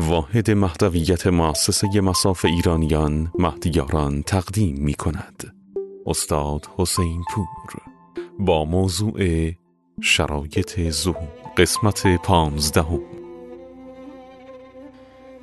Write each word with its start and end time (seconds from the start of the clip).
واحد 0.00 0.50
مهدویت 0.50 1.26
مؤسسه 1.26 2.00
مساف 2.00 2.44
ایرانیان 2.44 3.32
مهدیاران 3.38 4.22
تقدیم 4.22 4.76
می 4.78 4.94
کند 4.94 5.52
استاد 6.06 6.66
حسین 6.76 7.22
پور. 7.30 7.46
با 8.38 8.64
موضوع 8.64 9.50
شرایط 10.02 10.90
ظهور 10.90 11.28
قسمت 11.56 12.16
پانزدهم. 12.16 13.00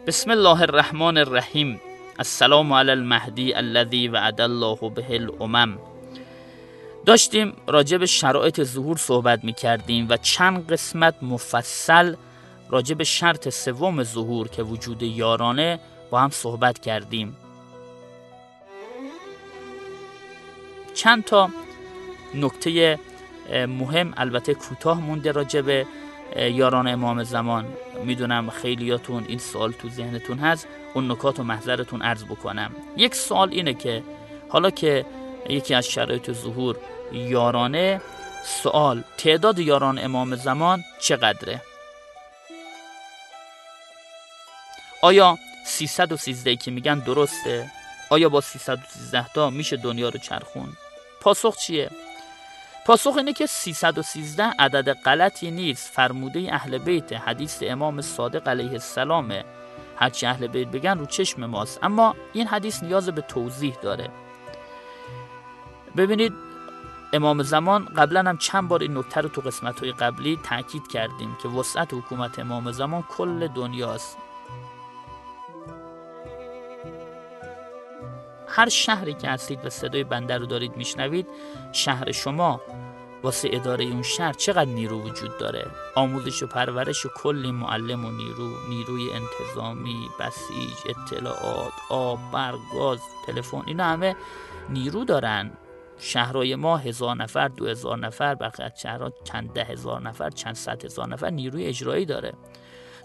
بسم 0.07 0.31
الله 0.31 0.61
الرحمن 0.61 1.17
الرحیم. 1.17 1.81
السلام 2.19 2.73
علی 2.73 2.91
المهدی 2.91 3.53
الذي 3.53 4.07
وعد 4.07 4.41
الله 4.41 4.89
به 4.95 5.15
الامم. 5.15 5.77
داشتیم 7.05 7.53
راجع 7.67 7.97
به 7.97 8.05
شرایط 8.05 8.63
ظهور 8.63 8.97
صحبت 8.97 9.43
می 9.43 9.53
کردیم 9.53 10.07
و 10.09 10.17
چند 10.17 10.71
قسمت 10.71 11.15
مفصل 11.21 12.15
راجع 12.69 12.95
به 12.95 13.03
شرط 13.03 13.49
سوم 13.49 14.03
ظهور 14.03 14.47
که 14.47 14.63
وجود 14.63 15.03
یارانه 15.03 15.79
با 16.09 16.19
هم 16.19 16.29
صحبت 16.29 16.79
کردیم. 16.79 17.37
چند 20.93 21.23
تا 21.23 21.49
نکته 22.35 22.99
مهم 23.51 24.13
البته 24.17 24.53
کوتاه 24.53 25.01
مونده 25.01 25.31
راجع 25.31 25.61
به 25.61 25.85
یاران 26.35 26.87
امام 26.87 27.23
زمان. 27.23 27.65
می‌دونم 28.03 28.49
خیلیاتون 28.49 29.25
این 29.27 29.39
سوال 29.39 29.71
تو 29.71 29.89
ذهنتون 29.89 30.37
هست. 30.37 30.67
اون 30.93 31.11
نکات 31.11 31.39
و 31.39 31.43
محضرتون 31.43 32.01
عرض 32.01 32.23
بکنم. 32.23 32.71
یک 32.97 33.15
سوال 33.15 33.49
اینه 33.49 33.73
که 33.73 34.03
حالا 34.49 34.69
که 34.69 35.05
یکی 35.49 35.73
از 35.73 35.85
شرایط 35.85 36.31
ظهور 36.31 36.77
یارانه 37.11 38.01
سوال 38.43 39.03
تعداد 39.17 39.59
یاران 39.59 39.99
امام 39.99 40.35
زمان 40.35 40.83
چقدره؟ 41.01 41.61
آیا 45.01 45.37
313 45.65 46.55
که 46.55 46.71
میگن 46.71 46.99
درسته؟ 46.99 47.71
آیا 48.09 48.29
با 48.29 48.41
313 48.41 49.27
تا 49.27 49.49
میشه 49.49 49.77
دنیا 49.77 50.09
رو 50.09 50.19
چرخون 50.19 50.73
پاسخ 51.21 51.57
چیه؟ 51.57 51.89
پاسخ 52.85 53.17
اینه 53.17 53.33
که 53.33 53.45
313 53.45 54.43
عدد 54.43 54.93
غلطی 54.93 55.51
نیست 55.51 55.93
فرموده 55.93 56.47
اهل 56.51 56.77
بیت 56.77 57.13
حدیث 57.13 57.63
امام 57.65 58.01
صادق 58.01 58.47
علیه 58.47 58.71
السلامه 58.71 59.45
هرچی 59.95 60.25
اهل 60.25 60.47
بیت 60.47 60.67
بگن 60.67 60.97
رو 60.97 61.05
چشم 61.05 61.45
ماست 61.45 61.79
اما 61.83 62.15
این 62.33 62.47
حدیث 62.47 62.83
نیاز 62.83 63.09
به 63.09 63.21
توضیح 63.21 63.75
داره. 63.81 64.09
ببینید 65.97 66.33
امام 67.13 67.43
زمان 67.43 67.85
قبلا 67.85 68.19
هم 68.19 68.37
چند 68.37 68.67
بار 68.67 68.81
این 68.81 68.97
نکته 68.97 69.21
رو 69.21 69.29
تو 69.29 69.41
قسمت 69.41 69.79
های 69.79 69.91
قبلی 69.91 70.39
تاکید 70.43 70.87
کردیم 70.87 71.37
که 71.43 71.47
وسعت 71.47 71.93
حکومت 71.93 72.39
امام 72.39 72.71
زمان 72.71 73.01
کل 73.01 73.47
دنیاست. 73.47 74.17
هر 78.55 78.69
شهری 78.69 79.13
که 79.13 79.29
هستید 79.29 79.65
و 79.65 79.69
صدای 79.69 80.03
بنده 80.03 80.37
رو 80.37 80.45
دارید 80.45 80.77
میشنوید 80.77 81.27
شهر 81.71 82.11
شما 82.11 82.61
واسه 83.23 83.49
اداره 83.51 83.85
اون 83.85 84.03
شهر 84.03 84.33
چقدر 84.33 84.65
نیرو 84.65 85.01
وجود 85.01 85.37
داره؟ 85.37 85.65
آموزش 85.95 86.43
و 86.43 86.47
پرورش 86.47 87.05
و 87.05 87.09
کلی 87.15 87.51
معلم 87.51 88.05
و 88.05 88.11
نیرو 88.11 88.49
نیروی 88.69 89.09
انتظامی 89.11 90.09
بسیج 90.19 90.95
اطلاعات 90.97 91.73
آب 91.89 92.19
برق 92.33 92.59
گاز 92.73 92.99
تلفن 93.27 93.63
اینا 93.65 93.83
همه 93.83 94.15
نیرو 94.69 95.03
دارن. 95.03 95.51
شهرهای 95.99 96.55
ما 96.55 96.77
هزار 96.77 97.15
نفر 97.15 97.47
دو 97.47 97.67
هزار 97.67 97.97
نفر 97.97 98.35
بقیه 98.35 98.71
شهرها 98.75 99.13
چند 99.23 99.53
ده 99.53 99.63
هزار 99.63 100.01
نفر 100.01 100.29
چند 100.29 100.55
صد 100.55 100.85
هزار 100.85 101.07
نفر 101.07 101.29
نیروی 101.29 101.65
اجرایی 101.65 102.05
داره. 102.05 102.33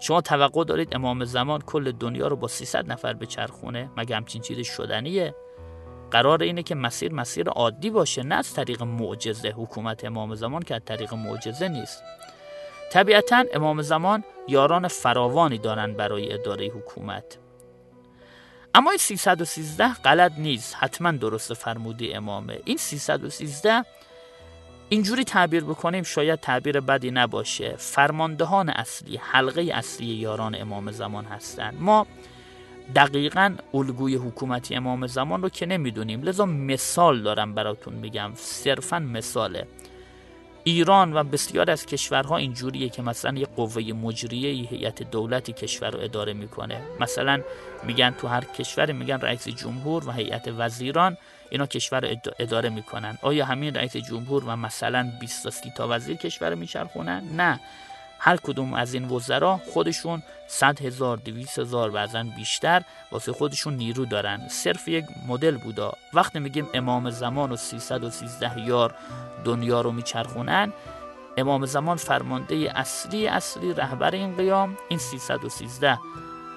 شما 0.01 0.21
توقع 0.21 0.63
دارید 0.63 0.95
امام 0.95 1.25
زمان 1.25 1.61
کل 1.61 1.91
دنیا 1.91 2.27
رو 2.27 2.35
با 2.35 2.47
300 2.47 2.91
نفر 2.91 3.13
به 3.13 3.25
چرخونه 3.25 3.89
مگه 3.97 4.15
همچین 4.15 4.41
چیز 4.41 4.67
شدنیه؟ 4.67 5.35
قرار 6.11 6.43
اینه 6.43 6.63
که 6.63 6.75
مسیر 6.75 7.13
مسیر 7.13 7.49
عادی 7.49 7.89
باشه 7.89 8.23
نه 8.23 8.35
از 8.35 8.53
طریق 8.53 8.83
معجزه. 8.83 9.49
حکومت 9.49 10.05
امام 10.05 10.35
زمان 10.35 10.61
که 10.61 10.75
از 10.75 10.81
طریق 10.85 11.13
معجزه 11.13 11.67
نیست. 11.67 12.03
طبیعتا 12.91 13.43
امام 13.53 13.81
زمان 13.81 14.23
یاران 14.47 14.87
فراوانی 14.87 15.57
دارن 15.57 15.93
برای 15.93 16.33
اداره 16.33 16.65
حکومت. 16.65 17.37
اما 18.75 18.89
این 18.89 18.97
313 18.97 19.93
غلط 19.93 20.31
نیست. 20.37 20.75
حتما 20.79 21.11
درست 21.11 21.53
فرمودی 21.53 22.13
امامه. 22.13 22.59
این 22.65 22.77
313 22.77 23.85
اینجوری 24.93 25.23
تعبیر 25.23 25.63
بکنیم 25.63 26.03
شاید 26.03 26.39
تعبیر 26.39 26.79
بدی 26.79 27.11
نباشه. 27.11 27.75
فرماندهان 27.77 28.69
اصلی 28.69 29.17
حلقه 29.17 29.61
اصلی 29.73 30.05
یاران 30.05 30.55
امام 30.55 30.91
زمان 30.91 31.25
هستند. 31.25 31.77
ما 31.79 32.07
دقیقا 32.95 33.55
الگوی 33.73 34.15
حکومتی 34.15 34.75
امام 34.75 35.07
زمان 35.07 35.41
رو 35.41 35.49
که 35.49 35.65
نمی‌دونیم. 35.65 36.21
لذا 36.21 36.45
مثال 36.45 37.21
دارم 37.21 37.53
براتون 37.53 37.93
میگم. 37.93 38.31
صرفا 38.35 38.99
مثاله. 38.99 39.67
ایران 40.63 41.13
و 41.13 41.23
بسیار 41.23 41.71
از 41.71 41.85
کشورها 41.85 42.37
اینجوریه 42.37 42.89
که 42.89 43.01
مثلا 43.01 43.37
یه 43.37 43.45
قوه 43.55 43.81
مجریه 43.81 44.53
یه 44.53 44.69
هیئت 44.69 45.03
دولتی 45.03 45.53
کشور 45.53 45.89
رو 45.89 45.99
اداره 45.99 46.33
می‌کنه. 46.33 46.81
مثلا 46.99 47.41
میگن 47.83 48.11
تو 48.11 48.27
هر 48.27 48.43
کشور 48.43 48.91
میگن 48.91 49.19
رئیس 49.19 49.47
جمهور 49.47 50.07
و 50.07 50.11
هیئت 50.11 50.47
وزیران 50.57 51.17
اینا 51.49 51.65
کشور 51.65 51.99
رو 52.01 52.15
اداره 52.39 52.69
می‌کنن. 52.69 53.17
آیا 53.21 53.45
همین 53.45 53.75
رئیس 53.75 53.97
جمهور 53.97 54.43
و 54.43 54.55
مثلا 54.55 55.11
20 55.19 55.43
تا 55.43 55.49
30 55.49 55.71
تا 55.77 55.87
وزیر 55.89 56.17
کشور 56.17 56.49
رو 56.49 56.55
میچرخونن؟ 56.55 57.23
نه. 57.35 57.59
هر 58.23 58.37
کدوم 58.37 58.73
از 58.73 58.93
این 58.93 59.09
وزرا 59.09 59.59
خودشون 59.73 60.23
100 60.47 60.81
هزار 60.81 61.17
200 61.17 61.59
هزار 61.59 61.91
بعضا 61.91 62.23
بیشتر 62.35 62.81
واسه 63.11 63.31
خودشون 63.31 63.73
نیرو 63.73 64.05
دارن. 64.05 64.47
صرف 64.47 64.87
یک 64.87 65.05
مدل 65.27 65.57
بودا. 65.57 65.93
وقتی 66.13 66.39
میگیم 66.39 66.67
امام 66.73 67.09
زمان 67.09 67.51
و 67.51 67.55
313 67.55 68.59
یار 68.59 68.95
دنیا 69.43 69.81
رو 69.81 69.91
میچرخونن 69.91 70.73
امام 71.37 71.65
زمان 71.65 71.97
فرمانده 71.97 72.71
اصلی 72.75 73.27
اصلی 73.27 73.73
رهبر 73.73 74.11
این 74.11 74.35
قیام 74.35 74.77
این 74.89 74.99
313 74.99 75.99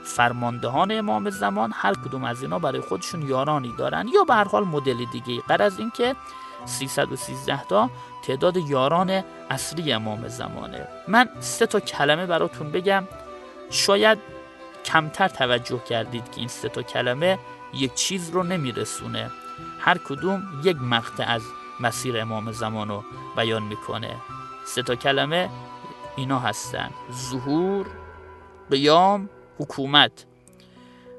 فرماندهان 0.04 0.92
امام 0.92 1.30
زمان 1.30 1.72
هر 1.74 1.94
کدوم 1.94 2.24
از 2.24 2.42
اینا 2.42 2.58
برای 2.58 2.80
خودشون 2.80 3.28
یارانی 3.28 3.74
دارن 3.78 4.08
یا 4.14 4.24
به 4.24 4.34
هر 4.34 4.44
حال 4.44 4.64
مدل 4.64 5.04
دیگه 5.12 5.42
از 5.48 5.78
اینکه 5.78 6.16
313 6.64 7.64
تا 7.64 7.90
تعداد 8.22 8.56
یاران 8.56 9.24
اصلی 9.50 9.92
امام 9.92 10.28
زمانه. 10.28 10.88
من 11.08 11.28
سه 11.40 11.66
تا 11.66 11.80
کلمه 11.80 12.26
براتون 12.26 12.72
بگم. 12.72 13.04
شاید 13.70 14.18
کمتر 14.84 15.28
توجه 15.28 15.78
کردید 15.78 16.30
که 16.30 16.38
این 16.38 16.48
سه 16.48 16.68
تا 16.68 16.82
کلمه 16.82 17.38
یک 17.74 17.94
چیز 17.94 18.30
رو 18.30 18.42
نمیرسونه. 18.42 19.30
هر 19.80 19.98
کدوم 19.98 20.42
یک 20.64 20.76
مقطع 20.76 21.24
از 21.24 21.42
مسیر 21.80 22.20
امام 22.20 22.52
زمان 22.52 22.88
رو 22.88 23.04
بیان 23.36 23.62
می‌کنه. 23.62 24.16
سه 24.66 24.82
تا 24.82 24.94
کلمه 24.94 25.50
اینا 26.16 26.38
هستن. 26.38 26.90
ظهور 27.12 27.86
قیام 28.70 29.28
حکومت. 29.58 30.26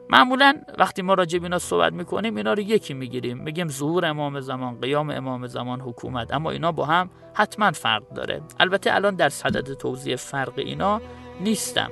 معمولا 0.09 0.53
وقتی 0.77 1.01
ما 1.01 1.13
راجع 1.13 1.39
اینا 1.43 1.59
صحبت 1.59 1.93
می‌کنیم 1.93 2.35
اینا 2.35 2.53
رو 2.53 2.59
یکی 2.59 2.93
می‌گیریم. 2.93 3.37
میگیم 3.37 3.67
ظهور 3.67 4.05
امام 4.05 4.39
زمان 4.39 4.81
قیام 4.81 5.09
امام 5.09 5.47
زمان 5.47 5.81
حکومت. 5.81 6.33
اما 6.33 6.51
اینا 6.51 6.71
با 6.71 6.85
هم 6.85 7.09
حتما 7.33 7.71
فرق 7.71 8.09
داره. 8.09 8.41
البته 8.59 8.95
الان 8.95 9.15
در 9.15 9.29
صدد 9.29 9.73
توضیح 9.73 10.15
فرق 10.15 10.53
اینا 10.55 11.01
نیستم. 11.39 11.91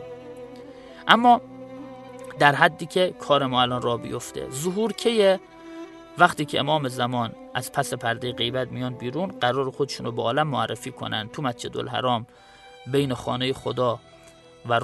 اما 1.08 1.42
در 2.40 2.56
حدی 2.56 2.86
که 2.86 3.14
کار 3.20 3.46
ما 3.46 3.62
الان 3.62 3.82
را 3.82 3.98
بیفته 3.98 4.50
ظهور 4.52 4.94
که 4.94 5.40
وقتی 6.18 6.46
که 6.46 6.60
امام 6.60 6.88
زمان 6.88 7.32
از 7.54 7.72
پس 7.72 7.94
پرده 7.94 8.32
غیبت 8.32 8.72
میان 8.72 8.94
بیرون 8.94 9.28
قرار 9.28 9.72
خودشون 9.72 10.06
رو 10.06 10.12
به 10.12 10.22
عالم 10.22 10.48
معرفی 10.48 10.92
کنن 10.92 11.30
تو 11.34 11.42
مسجد 11.42 11.78
الحرام 11.78 12.28
بین 12.92 13.14
خانه 13.14 13.54
خدا. 13.54 14.00
و, 14.70 14.80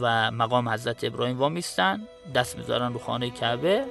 و 0.00 0.30
مقام 0.30 0.68
حضرت 0.68 1.04
ابراهیم 1.04 1.38
وامیستن. 1.38 2.00
دست 2.34 2.58
می‌ذارن 2.58 2.92
رو 2.92 2.98
خانه 2.98 3.30
کعبه. 3.30 3.84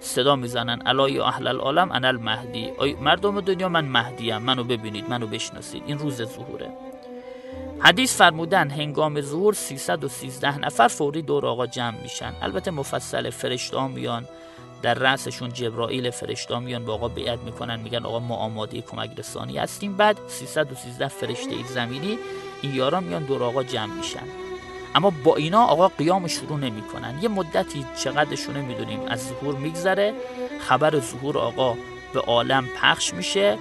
صدا 0.00 0.36
می‌زنن. 0.36 0.82
الای 0.86 1.20
اهل 1.20 1.46
العالم 1.46 1.92
انا 1.92 2.08
المهدی. 2.08 2.72
مردم 3.00 3.40
دنیا 3.40 3.68
من 3.68 3.84
مهدیم. 3.84 4.38
منو 4.38 4.64
ببینید 4.64 5.10
منو 5.10 5.26
بشناسید. 5.26 5.82
این 5.86 5.98
روز 5.98 6.22
ظهوره. 6.22 6.70
حدیث 7.80 8.16
فرمودن 8.16 8.70
هنگام 8.70 9.20
ظهور 9.20 9.54
313 9.54 10.58
نفر 10.58 10.88
فوری 10.88 11.22
دور 11.22 11.46
آقا 11.46 11.66
جمع 11.66 12.00
میشن. 12.02 12.32
البته 12.42 12.70
مفصل 12.70 13.30
فرشته 13.30 13.86
میان 13.86 14.28
در 14.82 14.94
رأسشون 14.94 15.52
جبرائیل 15.52 16.10
فرشته 16.10 16.58
میان 16.58 16.84
با 16.84 16.94
آقا 16.94 17.08
بیعت 17.08 17.38
می‌کنن. 17.38 17.80
میگن 17.80 18.04
آقا 18.04 18.18
ما 18.18 18.36
آماده 18.36 18.80
کمک 18.80 19.10
رسانی 19.18 19.58
هستیم. 19.58 19.96
بعد 19.96 20.16
313 20.28 21.08
فرشته 21.08 21.64
زمینی 21.74 22.18
این 22.62 22.74
یاران 22.74 23.04
میان 23.04 23.24
دور 23.24 23.42
آقا 23.42 23.62
جمع 23.62 23.94
میشن. 23.94 24.45
اما 24.96 25.10
با 25.10 25.36
اینا 25.36 25.64
آقا 25.64 25.88
قیام 25.88 26.26
شروع 26.26 26.58
نمی‌کنن. 26.58 27.18
یه 27.22 27.28
مدتی 27.28 27.86
چقدرشونه 28.04 28.60
می‌دونیم. 28.60 29.00
از 29.08 29.28
ظهور 29.28 29.54
میگذره. 29.54 30.14
خبر 30.68 31.00
ظهور 31.00 31.38
آقا 31.38 31.76
به 32.14 32.20
عالم 32.20 32.68
پخش 32.82 33.14
میشه. 33.14 33.58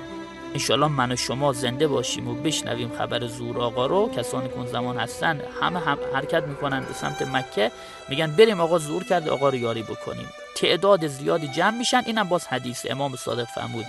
انشالله 0.53 0.87
من 0.87 1.11
و 1.11 1.15
شما 1.15 1.53
زنده 1.53 1.87
باشیم 1.87 2.27
و 2.27 2.33
بشنویم 2.33 2.91
خبر 2.97 3.27
زور 3.27 3.61
آقا 3.61 3.85
رو. 3.85 4.09
کسانی 4.09 4.47
که 4.49 4.55
اون 4.55 4.65
زمان 4.65 4.97
هستن 4.97 5.41
همه 5.61 5.79
هم 5.79 5.97
حرکت 6.13 6.43
می‌کنن 6.43 6.79
به 6.79 6.93
سمت 6.93 7.21
مکه. 7.21 7.71
میگن 8.09 8.35
بریم 8.35 8.61
آقا 8.61 8.77
زور 8.77 9.03
کرده 9.03 9.31
آقا 9.31 9.49
رو 9.49 9.55
یاری 9.55 9.83
بکنیم. 9.83 10.29
تعداد 10.55 11.07
زیادی 11.07 11.47
جمع 11.47 11.77
میشن. 11.77 12.01
اینم 12.05 12.29
باز 12.29 12.47
حدیث 12.47 12.85
امام 12.89 13.15
صادق 13.15 13.45
فرمود. 13.45 13.85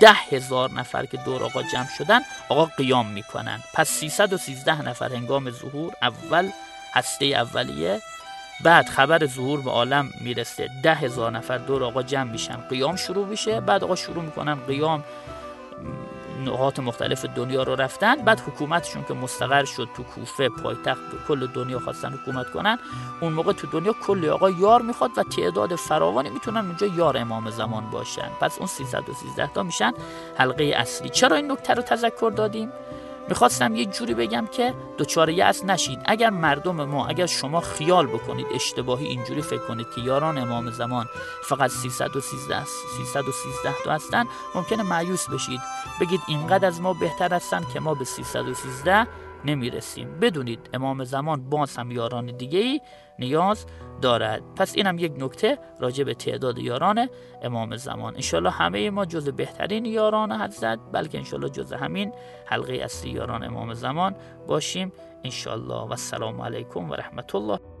ده 0.00 0.12
هزار 0.12 0.70
نفر 0.70 1.06
که 1.06 1.16
دور 1.16 1.44
آقا 1.44 1.62
جمع 1.62 1.88
شدن 1.98 2.20
آقا 2.48 2.64
قیام 2.64 3.06
می‌کنن. 3.06 3.60
پس 3.74 3.88
313 3.88 4.82
نفر 4.82 5.14
هنگام 5.14 5.50
ظهور 5.50 5.92
اول 6.02 6.50
هسته 6.94 7.26
اولیه. 7.26 8.00
بعد 8.64 8.88
خبر 8.88 9.26
ظهور 9.26 9.60
به 9.60 9.70
عالم 9.70 10.10
می‌رسه. 10.20 10.68
ده 10.82 10.94
هزار 10.94 11.30
نفر 11.30 11.58
دور 11.58 11.84
آقا 11.84 12.02
جمع 12.02 12.30
میشن. 12.30 12.56
قیام 12.56 12.96
شروع 12.96 13.26
میشه. 13.26 13.60
بعد 13.60 13.84
آقا 13.84 13.94
شروع 13.94 14.24
می‌کنن 14.24 14.54
قیام. 14.54 15.04
نقاط 16.44 16.78
مختلف 16.78 17.24
دنیا 17.24 17.62
رو 17.62 17.74
رفتن. 17.74 18.16
بعد 18.16 18.40
حکومتشون 18.40 19.04
که 19.04 19.14
مستقر 19.14 19.64
شد 19.64 19.88
تو 19.96 20.02
کوفه 20.02 20.48
پایتخت 20.48 21.00
کل 21.28 21.46
دنیا 21.46 21.78
خواستن 21.78 22.12
حکومت 22.12 22.50
کنن. 22.50 22.78
اون 23.20 23.32
موقع 23.32 23.52
تو 23.52 23.66
دنیا 23.66 23.92
کلی 24.06 24.28
آقا 24.28 24.50
یار 24.50 24.82
می‌خواد 24.82 25.10
و 25.16 25.22
تعداد 25.22 25.74
فراوانی 25.74 26.30
می‌تونن 26.30 26.66
اونجا 26.66 26.86
یار 26.86 27.18
امام 27.18 27.50
زمان 27.50 27.90
باشن. 27.90 28.28
پس 28.40 28.58
اون 28.58 28.66
313 28.66 29.50
تا 29.54 29.62
میشن 29.62 29.92
حلقه 30.36 30.64
اصلی. 30.64 31.08
چرا 31.08 31.36
این 31.36 31.52
نکته 31.52 31.74
رو 31.74 31.82
تذکر 31.82 32.32
دادیم؟ 32.36 32.72
می‌خواستم 33.28 33.74
یه 33.74 33.84
جوری 33.84 34.14
بگم 34.14 34.46
که 34.46 34.74
دوچار 34.98 35.30
یأس 35.30 35.64
نشید 35.64 35.98
اگر 36.04 36.30
مردم 36.30 36.84
ما 36.84 37.06
اگر 37.06 37.26
شما 37.26 37.60
خیال 37.60 38.06
بکنید 38.06 38.46
اشتباهی 38.54 39.06
اینجوری 39.06 39.42
فکر 39.42 39.66
کنید 39.68 39.86
که 39.94 40.00
یاران 40.00 40.38
امام 40.38 40.70
زمان 40.70 41.06
فقط 41.48 41.70
313 41.70 42.64
313 42.64 43.74
تا 43.84 43.92
هستن 43.92 44.24
ممکنه 44.54 44.82
معیوس 44.82 45.30
بشید. 45.30 45.60
بگید 46.00 46.20
اینقدر 46.28 46.68
از 46.68 46.80
ما 46.80 46.92
بهتر 46.92 47.34
هستن 47.34 47.64
که 47.72 47.80
ما 47.80 47.94
به 47.94 48.04
313 48.04 49.06
نمی‌رسیم. 49.44 50.20
بدونید 50.20 50.70
امام 50.74 51.04
زمان 51.04 51.50
باز 51.50 51.76
هم 51.76 51.90
یاران 51.90 52.26
دیگه 52.26 52.58
ای 52.58 52.80
نیاز 53.18 53.66
دارد. 54.02 54.42
پس 54.56 54.76
اینم 54.76 54.98
یک 54.98 55.12
نکته 55.18 55.58
راجع 55.80 56.04
به 56.04 56.14
تعداد 56.14 56.58
یاران 56.58 57.08
امام 57.42 57.76
زمان. 57.76 58.14
انشالله 58.14 58.50
همه 58.50 58.90
ما 58.90 59.04
جز 59.04 59.28
بهترین 59.28 59.84
یاران 59.84 60.32
حضرت 60.32 60.78
بلکه 60.92 61.18
انشالله 61.18 61.48
جز 61.48 61.72
همین 61.72 62.12
حلقه 62.46 62.74
اصلی 62.74 63.10
یاران 63.10 63.44
امام 63.44 63.74
زمان 63.74 64.16
باشیم 64.46 64.92
انشالله 65.24 65.74
و 65.74 65.90
السلام 65.90 66.40
علیکم 66.40 66.90
و 66.90 66.94
رحمت 66.94 67.34
الله. 67.34 67.73